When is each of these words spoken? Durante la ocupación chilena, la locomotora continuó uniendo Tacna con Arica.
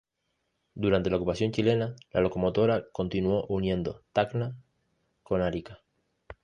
Durante 0.73 1.11
la 1.11 1.17
ocupación 1.17 1.51
chilena, 1.51 1.95
la 2.09 2.21
locomotora 2.21 2.87
continuó 2.91 3.45
uniendo 3.49 4.01
Tacna 4.13 4.55
con 5.21 5.43
Arica. 5.43 5.83